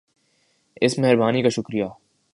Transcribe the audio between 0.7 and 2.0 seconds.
اس مہربانی کا شکریہ